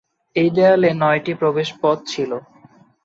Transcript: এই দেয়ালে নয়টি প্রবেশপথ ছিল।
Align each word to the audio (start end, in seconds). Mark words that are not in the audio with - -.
এই 0.35 0.49
দেয়ালে 0.55 0.89
নয়টি 1.01 1.33
প্রবেশপথ 1.33 1.97
ছিল। 2.07 2.31